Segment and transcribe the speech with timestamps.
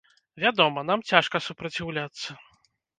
[0.43, 2.29] Вядома, нам цяжка супраціўляцца.